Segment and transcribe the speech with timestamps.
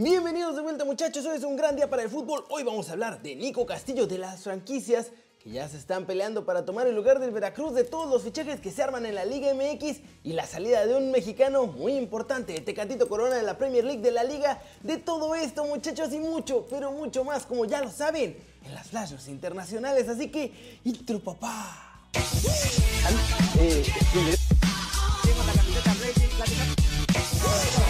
[0.00, 2.44] Bienvenidos de vuelta muchachos, hoy es un gran día para el fútbol.
[2.50, 5.08] Hoy vamos a hablar de Nico Castillo, de las franquicias
[5.42, 8.60] que ya se están peleando para tomar el lugar del Veracruz, de todos los fichajes
[8.60, 12.60] que se arman en la Liga MX y la salida de un mexicano muy importante,
[12.60, 14.62] Tecatito Corona de la Premier League de la Liga.
[14.84, 18.86] De todo esto muchachos y mucho, pero mucho más, como ya lo saben, en las
[18.86, 20.08] flashes internacionales.
[20.08, 22.04] Así que, intro papá.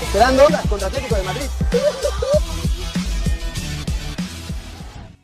[0.08, 1.44] Eh, Esperando contra Atlético de Madrid.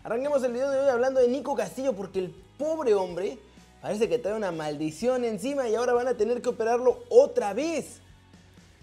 [0.02, 3.38] Arranquemos el video de hoy hablando de Nico Castillo porque el pobre hombre
[3.80, 8.00] parece que trae una maldición encima y ahora van a tener que operarlo otra vez.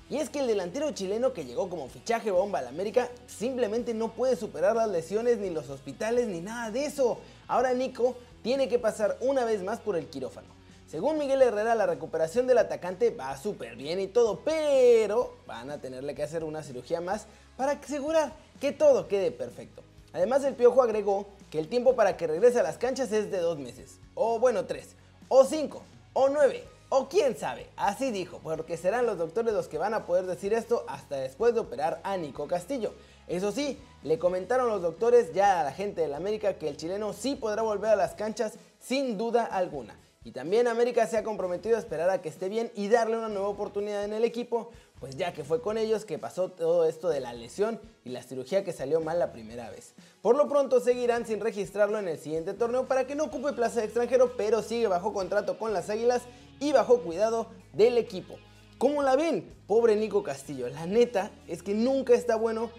[0.10, 4.12] Y es que el delantero chileno que llegó como fichaje bomba al América simplemente no
[4.12, 7.20] puede superar las lesiones ni los hospitales ni nada de eso.
[7.48, 10.61] Ahora Nico tiene que pasar una vez más por el quirófano.
[10.92, 15.80] Según Miguel Herrera, la recuperación del atacante va súper bien y todo, pero van a
[15.80, 19.84] tenerle que hacer una cirugía más para asegurar que todo quede perfecto.
[20.12, 23.38] Además, el Piojo agregó que el tiempo para que regrese a las canchas es de
[23.38, 24.98] dos meses, o bueno, tres,
[25.30, 29.78] o cinco, o nueve, o quién sabe, así dijo, porque serán los doctores los que
[29.78, 32.94] van a poder decir esto hasta después de operar a Nico Castillo.
[33.30, 37.14] Eso sí, le comentaron los doctores ya a la gente del América que el chileno
[37.14, 40.01] sí podrá volver a las canchas sin duda alguna.
[40.24, 43.28] Y también América se ha comprometido a esperar a que esté bien y darle una
[43.28, 44.70] nueva oportunidad en el equipo,
[45.00, 48.22] pues ya que fue con ellos que pasó todo esto de la lesión y la
[48.22, 49.96] cirugía que salió mal la primera vez.
[50.22, 53.80] Por lo pronto seguirán sin registrarlo en el siguiente torneo para que no ocupe plaza
[53.80, 56.22] de extranjero, pero sigue bajo contrato con las Águilas
[56.60, 58.36] y bajo cuidado del equipo.
[58.78, 59.52] ¿Cómo la ven?
[59.66, 62.70] Pobre Nico Castillo, la neta es que nunca está bueno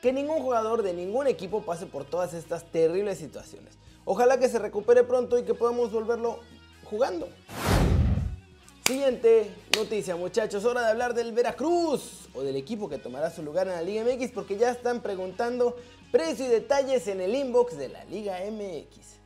[0.00, 3.76] que ningún jugador de ningún equipo pase por todas estas terribles situaciones.
[4.06, 6.38] Ojalá que se recupere pronto y que podamos volverlo
[6.86, 7.28] jugando.
[8.86, 13.66] Siguiente noticia muchachos, hora de hablar del Veracruz o del equipo que tomará su lugar
[13.66, 15.76] en la Liga MX porque ya están preguntando
[16.12, 19.16] precio y detalles en el inbox de la Liga MX.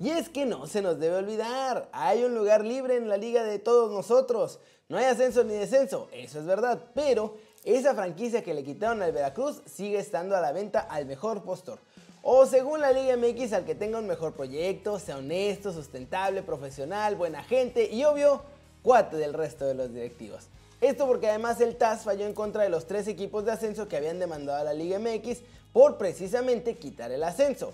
[0.00, 3.44] Y es que no se nos debe olvidar, hay un lugar libre en la liga
[3.44, 4.58] de todos nosotros.
[4.88, 9.12] No hay ascenso ni descenso, eso es verdad, pero esa franquicia que le quitaron al
[9.12, 11.78] Veracruz sigue estando a la venta al mejor postor.
[12.22, 17.16] O según la Liga MX al que tenga un mejor proyecto, sea honesto, sustentable, profesional,
[17.16, 18.42] buena gente y obvio,
[18.82, 20.44] cuate del resto de los directivos.
[20.80, 23.96] Esto porque además el TAS falló en contra de los tres equipos de ascenso que
[23.96, 25.38] habían demandado a la Liga MX
[25.72, 27.72] por precisamente quitar el ascenso.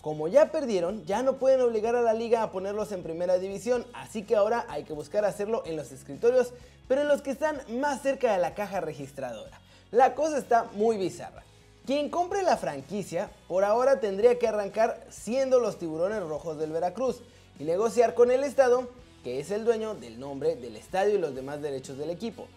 [0.00, 3.84] Como ya perdieron, ya no pueden obligar a la liga a ponerlos en primera división,
[3.92, 6.52] así que ahora hay que buscar hacerlo en los escritorios,
[6.86, 9.60] pero en los que están más cerca de la caja registradora.
[9.90, 11.42] La cosa está muy bizarra.
[11.86, 17.20] Quien compre la franquicia por ahora tendría que arrancar siendo los tiburones rojos del Veracruz
[17.60, 18.88] y negociar con el Estado,
[19.22, 22.48] que es el dueño del nombre, del estadio y los demás derechos del equipo.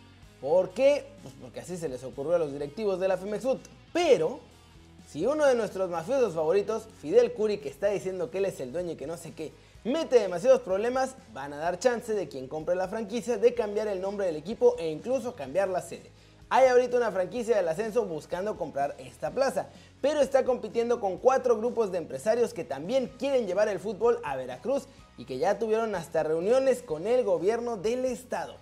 [0.42, 1.06] ¿Por qué?
[1.22, 3.60] Pues porque así se les ocurrió a los directivos de la FEMEXUT.
[3.94, 4.40] Pero,
[5.08, 8.72] si uno de nuestros mafiosos favoritos, Fidel Curi, que está diciendo que él es el
[8.72, 9.52] dueño y que no sé qué,
[9.84, 14.02] mete demasiados problemas, van a dar chance de quien compre la franquicia de cambiar el
[14.02, 16.10] nombre del equipo e incluso cambiar la sede.
[16.52, 19.68] Hay ahorita una franquicia del ascenso buscando comprar esta plaza,
[20.02, 24.36] pero está compitiendo con cuatro grupos de empresarios que también quieren llevar el fútbol a
[24.36, 28.56] Veracruz y que ya tuvieron hasta reuniones con el gobierno del estado.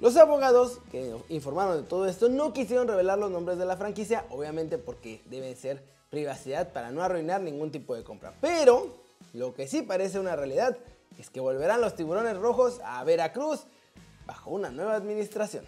[0.00, 4.24] Los abogados que informaron de todo esto no quisieron revelar los nombres de la franquicia,
[4.30, 8.32] obviamente porque debe ser privacidad para no arruinar ningún tipo de compra.
[8.40, 8.88] Pero
[9.32, 10.76] lo que sí parece una realidad
[11.20, 13.60] es que volverán los tiburones rojos a Veracruz
[14.26, 15.64] bajo una nueva administración.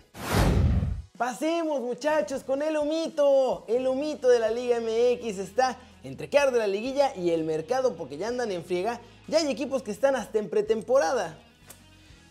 [1.22, 3.65] Pasemos muchachos con el humito.
[3.69, 7.94] El humito de la Liga MX está entre que de la liguilla y el mercado
[7.94, 9.00] porque ya andan en friega.
[9.28, 11.38] Ya hay equipos que están hasta en pretemporada.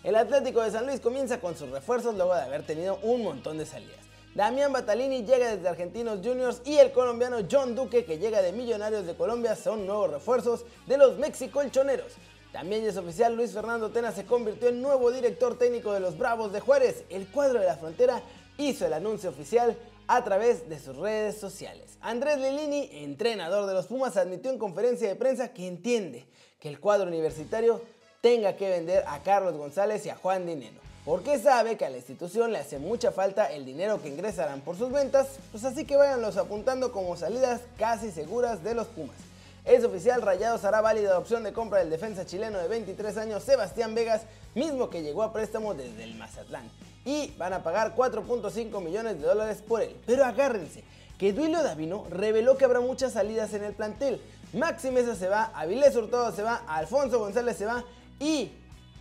[0.04, 3.58] El Atlético de San Luis comienza con sus refuerzos luego de haber tenido un montón
[3.58, 4.02] de salidas.
[4.36, 9.06] Damián Batalini llega desde Argentinos Juniors y el colombiano John Duque que llega de Millonarios
[9.06, 12.12] de Colombia son nuevos refuerzos de los Mexicolchoneros.
[12.52, 16.52] También es oficial, Luis Fernando Tena se convirtió en nuevo director técnico de los Bravos
[16.52, 17.06] de Juárez.
[17.08, 18.22] El cuadro de la frontera
[18.70, 19.78] hizo el anuncio oficial
[20.08, 21.98] a través de sus redes sociales.
[22.02, 26.26] Andrés Lilini, entrenador de los Pumas, admitió en conferencia de prensa que entiende
[26.60, 27.82] que el cuadro universitario
[28.20, 31.98] tenga que vender a Carlos González y a Juan Dineno, porque sabe que a la
[31.98, 35.96] institución le hace mucha falta el dinero que ingresarán por sus ventas, pues así que
[35.96, 39.16] váyanlos apuntando como salidas casi seguras de los Pumas.
[39.64, 43.44] Es oficial, Rayados hará válida la opción de compra del defensa chileno de 23 años
[43.44, 44.24] Sebastián Vegas,
[44.56, 46.70] mismo que llegó a préstamo desde el Mazatlán
[47.06, 49.96] y van a pagar 4.5 millones de dólares por él.
[50.06, 50.84] Pero agárrense,
[51.18, 54.22] que Duilio Davino reveló que habrá muchas salidas en el plantel.
[54.54, 57.84] Maxi Mesa se va, Avilés Hurtado se va, Alfonso González se va
[58.20, 58.52] y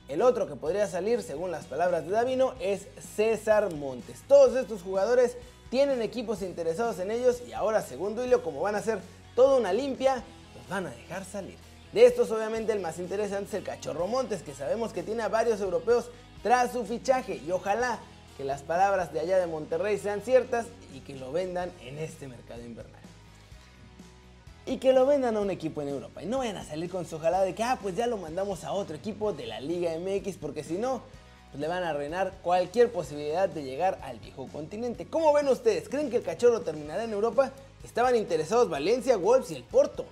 [0.08, 4.22] el otro que podría salir, según las palabras de Davino, es César Montes.
[4.26, 5.36] Todos estos jugadores
[5.70, 8.98] tienen equipos interesados en ellos y ahora según Duilio como van a hacer
[9.34, 10.16] toda una limpia,
[10.56, 11.56] los van a dejar salir.
[11.92, 15.28] De estos obviamente el más interesante es el Cachorro Montes, que sabemos que tiene a
[15.28, 16.10] varios europeos
[16.42, 17.98] tras su fichaje y ojalá
[18.36, 22.26] que las palabras de allá de Monterrey sean ciertas y que lo vendan en este
[22.26, 23.00] mercado invernal.
[24.66, 26.22] Y que lo vendan a un equipo en Europa.
[26.22, 28.64] Y no vayan a salir con su ojalá de que, ah, pues ya lo mandamos
[28.64, 31.02] a otro equipo de la Liga MX, porque si no,
[31.50, 35.06] pues le van a arruinar cualquier posibilidad de llegar al viejo continente.
[35.06, 35.88] ¿Cómo ven ustedes?
[35.88, 37.50] ¿Creen que el cachorro terminará en Europa?
[37.84, 40.06] Estaban interesados Valencia, Wolves y el Porto.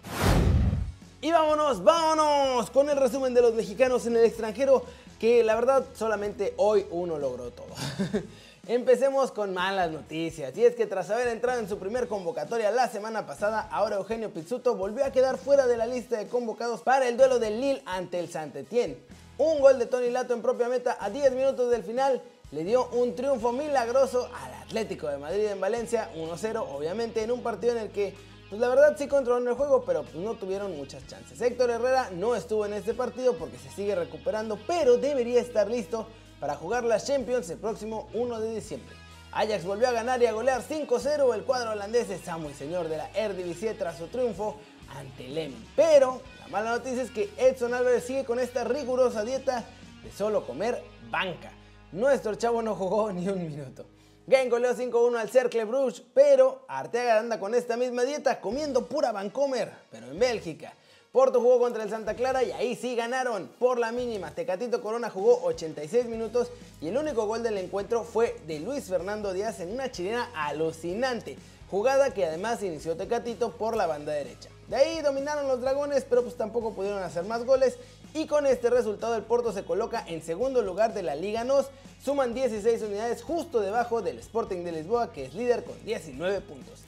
[1.21, 4.85] Y vámonos, vámonos con el resumen de los mexicanos en el extranjero
[5.19, 7.75] que la verdad solamente hoy uno logró todo.
[8.69, 12.87] Empecemos con malas noticias, y es que tras haber entrado en su primer convocatoria la
[12.89, 17.09] semana pasada, ahora Eugenio Pizzuto volvió a quedar fuera de la lista de convocados para
[17.09, 18.99] el duelo del Lille ante el saint Etienne.
[19.39, 22.21] Un gol de Tony Lato en propia meta a 10 minutos del final
[22.51, 27.43] le dio un triunfo milagroso al Atlético de Madrid en Valencia, 1-0 obviamente en un
[27.43, 28.15] partido en el que
[28.49, 31.41] pues la verdad sí controlaron el juego, pero pues no tuvieron muchas chances.
[31.41, 36.07] Héctor Herrera no estuvo en este partido porque se sigue recuperando, pero debería estar listo
[36.41, 38.97] para jugar las Champions el próximo 1 de diciembre.
[39.33, 42.97] Ajax volvió a ganar y a golear 5-0 el cuadro holandés de Samuel Señor de
[42.97, 44.57] la Eredivisie tras su triunfo
[44.97, 49.65] ante el Pero la mala noticia es que Edson Álvarez sigue con esta rigurosa dieta
[50.03, 51.53] de solo comer banca.
[51.93, 53.85] Nuestro chavo no jugó ni un minuto.
[54.29, 59.11] Gang goleó 5-1 al Cercle Bruges, pero Arteaga anda con esta misma dieta comiendo pura
[59.11, 60.75] Vancomer, pero en Bélgica.
[61.13, 64.33] Porto jugó contra el Santa Clara y ahí sí ganaron por la mínima.
[64.33, 66.49] Tecatito Corona jugó 86 minutos
[66.83, 71.39] y el único gol del encuentro fue de Luis Fernando Díaz en una chilena alucinante.
[71.71, 74.51] Jugada que además inició Tecatito por la banda derecha.
[74.69, 77.79] De ahí dominaron los dragones, pero pues tampoco pudieron hacer más goles.
[78.15, 81.67] Y con este resultado el Porto se coloca en segundo lugar de la Liga NOS.
[82.03, 86.81] Suman 16 unidades justo debajo del Sporting de Lisboa que es líder con 19 puntos.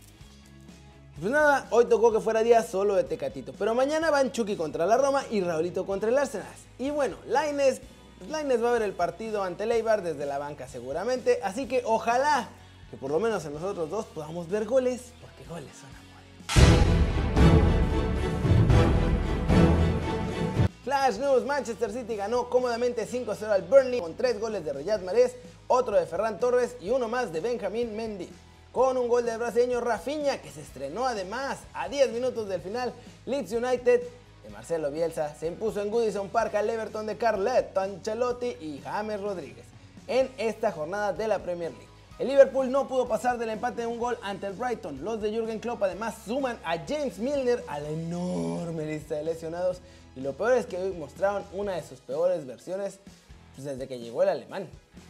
[1.20, 3.52] Pues nada, hoy tocó que fuera día solo de Tecatito.
[3.58, 6.46] Pero mañana van Chucky contra la Roma y Raulito contra el Arsenal.
[6.78, 7.82] Y bueno, Laines,
[8.31, 11.38] Laines va a ver el partido ante el Eibar desde la banca seguramente.
[11.43, 12.49] Así que ojalá
[12.90, 16.11] que por lo menos en nosotros dos podamos ver goles, porque goles son amores.
[20.85, 25.37] Flash News, Manchester City ganó cómodamente 5-0 al Burnley con 3 goles de Riyad Mahrez,
[25.69, 28.31] otro de Ferran Torres y uno más de Benjamín Mendy.
[28.73, 32.94] Con un gol del brasileño Rafinha que se estrenó además a 10 minutos del final,
[33.27, 34.00] Leeds United
[34.43, 39.21] de Marcelo Bielsa se impuso en Goodison Park al Everton de Carletto Ancelotti y James
[39.21, 39.67] Rodríguez
[40.06, 41.90] en esta jornada de la Premier League.
[42.20, 45.02] El Liverpool no pudo pasar del empate de un gol ante el Brighton.
[45.02, 49.81] Los de Jürgen Klopp además suman a James Milner a la enorme lista de lesionados.
[50.14, 52.99] Y lo peor es que hoy mostraron una de sus peores versiones
[53.55, 54.69] pues, desde que llegó el alemán.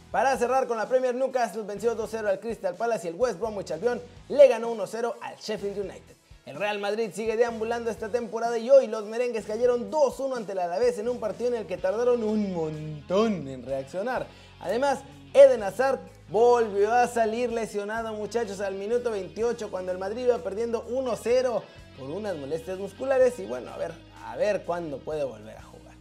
[0.09, 3.71] Para cerrar con la Premier, Newcastle venció 2-0 al Crystal Palace y el West Bromwich
[3.71, 6.15] Albion le ganó 1-0 al Sheffield United.
[6.45, 10.59] El Real Madrid sigue deambulando esta temporada y hoy los merengues cayeron 2-1 ante el
[10.59, 14.27] Alavés en un partido en el que tardaron un montón en reaccionar.
[14.61, 14.99] Además,
[15.33, 15.99] Eden Hazard
[16.31, 21.61] volvió a salir lesionado muchachos al minuto 28 cuando el Madrid iba perdiendo 1-0
[21.99, 23.91] por unas molestias musculares y bueno, a ver,
[24.25, 25.93] a ver cuándo puede volver a jugar.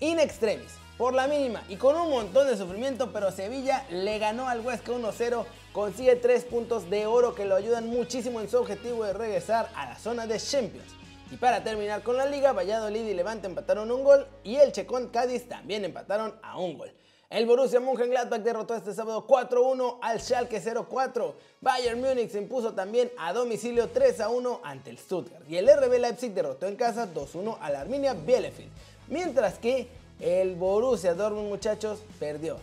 [0.00, 4.48] In extremis, por la mínima y con un montón de sufrimiento, pero Sevilla le ganó
[4.48, 9.04] al Huesca 1-0, consigue 3 puntos de oro que lo ayudan muchísimo en su objetivo
[9.04, 10.88] de regresar a la zona de Champions.
[11.30, 15.08] Y para terminar con la liga, Valladolid y Levante empataron un gol y el Checón
[15.08, 16.92] Cádiz también empataron a un gol.
[17.30, 21.32] El Borussia Mönchengladbach derrotó este sábado 4-1 al Schalke 0-4.
[21.60, 25.48] Bayern Múnich se impuso también a domicilio 3-1 ante el Stuttgart.
[25.48, 28.68] Y el RB Leipzig derrotó en casa 2-1 al Arminia Bielefeld.
[29.06, 29.86] Mientras que
[30.18, 32.56] el Borussia Dortmund, muchachos, perdió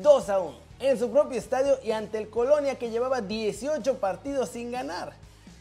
[0.00, 5.12] 2-1 en su propio estadio y ante el Colonia que llevaba 18 partidos sin ganar.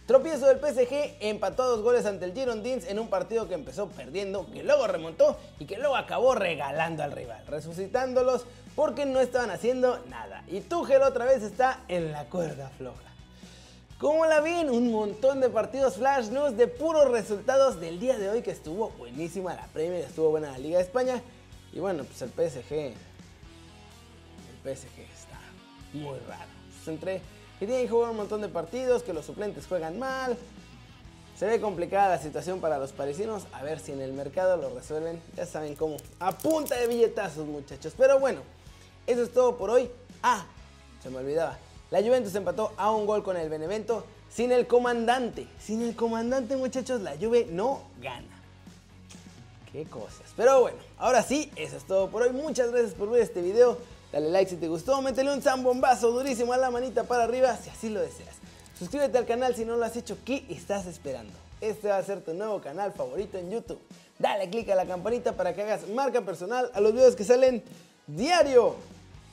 [0.05, 3.87] Tropiezo del PSG empató a dos goles ante el Girondins en un partido que empezó
[3.87, 8.45] perdiendo, que luego remontó y que luego acabó regalando al rival, resucitándolos
[8.75, 10.43] porque no estaban haciendo nada.
[10.47, 12.99] Y Tuchel otra vez está en la cuerda floja.
[13.97, 14.69] ¿Cómo la ven?
[14.69, 18.89] Un montón de partidos flash news de puros resultados del día de hoy que estuvo
[18.97, 21.21] buenísima la Premier, estuvo buena la Liga de España.
[21.71, 25.39] Y bueno, pues el PSG, el PSG está
[25.93, 26.51] muy raro.
[26.85, 27.21] Entre
[27.59, 30.37] que tienen que jugar un montón de partidos, que los suplentes juegan mal.
[31.37, 33.43] Se ve complicada la situación para los parisinos.
[33.53, 35.21] A ver si en el mercado lo resuelven.
[35.35, 35.97] Ya saben cómo.
[36.19, 37.93] A punta de billetazos, muchachos.
[37.97, 38.41] Pero bueno,
[39.07, 39.89] eso es todo por hoy.
[40.21, 40.45] Ah,
[41.01, 41.57] se me olvidaba.
[41.89, 45.47] La Juventus empató a un gol con el Benevento sin el comandante.
[45.59, 48.41] Sin el comandante, muchachos, la Juve no gana.
[49.71, 50.31] Qué cosas.
[50.35, 52.31] Pero bueno, ahora sí, eso es todo por hoy.
[52.31, 53.77] Muchas gracias por ver este video.
[54.13, 57.71] Dale like si te gustó, métele un zambombazo durísimo a la manita para arriba si
[57.71, 58.35] así lo deseas.
[58.77, 61.33] Suscríbete al canal si no lo has hecho, ¿qué estás esperando?
[61.59, 63.79] Este va a ser tu nuevo canal favorito en YouTube.
[64.19, 67.63] Dale click a la campanita para que hagas marca personal a los videos que salen
[68.05, 68.75] diario.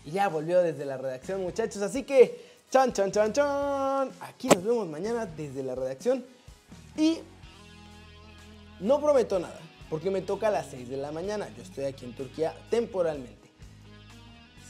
[0.06, 4.10] Y ya volvió desde la redacción muchachos, así que chan chan chan chan.
[4.22, 6.24] Aquí nos vemos mañana desde la redacción
[6.96, 7.18] y
[8.80, 9.60] no prometo nada,
[9.90, 11.50] porque me toca a las 6 de la mañana.
[11.54, 13.39] Yo estoy aquí en Turquía temporalmente.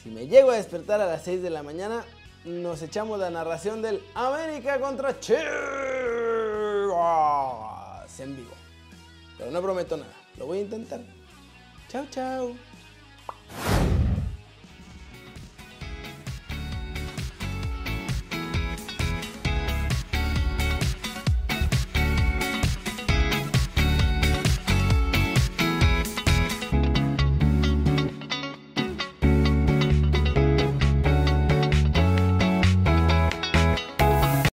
[0.02, 2.04] Si me llego a despertar a las 6 de la mañana,
[2.44, 5.40] nos echamos la narración del América contra Chivas
[8.18, 8.52] en vivo.
[9.36, 11.00] Pero no prometo nada, lo voy a intentar.
[11.88, 12.54] Chao, chao.